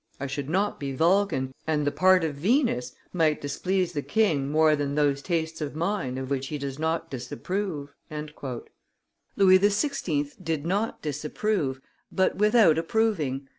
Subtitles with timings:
[0.19, 4.75] "I should not be Vulcan, and the part of Venus might displease the king more
[4.75, 10.33] than those tastes of mine of which he does not disapprove." Louis XVI.
[10.43, 13.47] did not disapprove, but without approving.